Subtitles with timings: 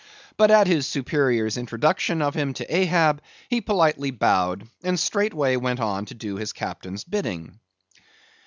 [0.35, 5.79] But, at his superior's introduction of him to Ahab, he politely bowed, and straightway went
[5.79, 7.59] on to do his captain's bidding.